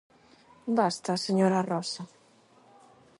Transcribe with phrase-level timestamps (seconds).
[0.77, 2.03] -Basta, señora Rosa!